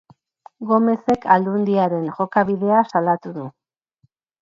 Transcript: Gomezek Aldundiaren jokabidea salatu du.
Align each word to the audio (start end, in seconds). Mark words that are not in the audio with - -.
Gomezek 0.71 1.27
Aldundiaren 1.37 2.09
jokabidea 2.17 2.83
salatu 2.93 3.39
du. 3.41 3.49